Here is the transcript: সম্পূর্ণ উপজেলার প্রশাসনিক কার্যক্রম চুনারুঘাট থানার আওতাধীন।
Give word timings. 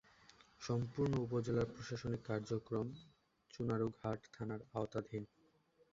সম্পূর্ণ 0.61 1.13
উপজেলার 1.17 1.67
প্রশাসনিক 1.73 2.21
কার্যক্রম 2.25 2.87
চুনারুঘাট 3.53 4.19
থানার 4.35 4.61
আওতাধীন। 4.73 5.23